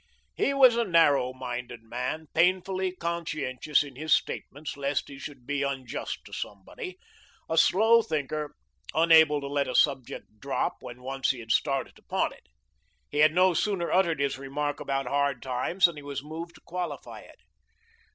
He 0.33 0.51
was 0.51 0.75
a 0.77 0.83
narrow 0.83 1.31
minded 1.31 1.83
man, 1.83 2.25
painfully 2.33 2.91
conscientious 2.95 3.83
in 3.83 3.95
his 3.95 4.11
statements 4.11 4.75
lest 4.75 5.09
he 5.09 5.19
should 5.19 5.45
be 5.45 5.61
unjust 5.61 6.21
to 6.25 6.33
somebody; 6.33 6.97
a 7.47 7.55
slow 7.55 8.01
thinker, 8.01 8.55
unable 8.95 9.39
to 9.41 9.47
let 9.47 9.67
a 9.67 9.75
subject 9.75 10.39
drop 10.39 10.77
when 10.79 11.03
once 11.03 11.29
he 11.29 11.37
had 11.39 11.51
started 11.51 11.99
upon 11.99 12.33
it. 12.33 12.47
He 13.11 13.19
had 13.19 13.31
no 13.35 13.53
sooner 13.53 13.91
uttered 13.91 14.19
his 14.19 14.39
remark 14.39 14.79
about 14.79 15.05
hard 15.05 15.39
times 15.43 15.85
than 15.85 15.97
he 15.97 16.01
was 16.01 16.23
moved 16.23 16.55
to 16.55 16.61
qualify 16.65 17.19
it. 17.19 17.41